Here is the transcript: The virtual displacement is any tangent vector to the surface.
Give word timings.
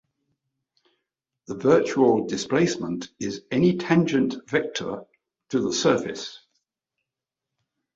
The 1.45 1.53
virtual 1.53 2.25
displacement 2.25 3.09
is 3.19 3.43
any 3.51 3.77
tangent 3.77 4.33
vector 4.49 5.03
to 5.49 5.59
the 5.61 5.71
surface. 5.73 6.39